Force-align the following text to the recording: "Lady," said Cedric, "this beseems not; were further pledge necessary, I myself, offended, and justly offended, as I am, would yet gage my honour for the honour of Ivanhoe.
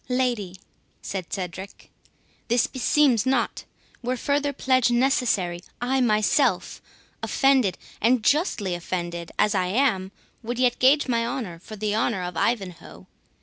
"Lady," 0.09 0.55
said 1.03 1.31
Cedric, 1.31 1.91
"this 2.47 2.65
beseems 2.65 3.23
not; 3.23 3.65
were 4.01 4.17
further 4.17 4.51
pledge 4.51 4.89
necessary, 4.89 5.61
I 5.79 6.01
myself, 6.01 6.81
offended, 7.21 7.77
and 8.01 8.23
justly 8.23 8.73
offended, 8.73 9.31
as 9.37 9.53
I 9.53 9.67
am, 9.67 10.11
would 10.41 10.57
yet 10.57 10.79
gage 10.79 11.07
my 11.07 11.23
honour 11.23 11.59
for 11.59 11.75
the 11.75 11.93
honour 11.95 12.23
of 12.23 12.35
Ivanhoe. 12.35 13.05